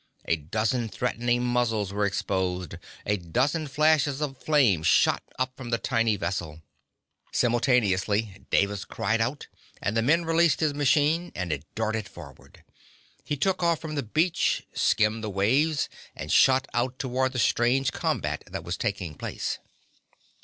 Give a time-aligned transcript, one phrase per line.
[0.25, 2.73] A dozen threatening muzzles were exposed.
[3.05, 6.63] A dozen flashes of flame shot up from the tiny vessel.
[7.31, 9.45] Simultaneously Davis cried out,
[9.87, 12.63] the men released his machine, and it darted forward.
[13.23, 17.91] He took off from the beach skimmed the waves, and shot out toward the strange
[17.91, 19.59] combat that was taking place.